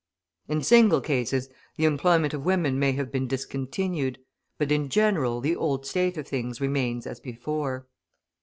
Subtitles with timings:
[0.47, 1.47] In single cases
[1.77, 4.17] the employment of women may have been discontinued,
[4.57, 7.85] but in general the old state of things remains as before.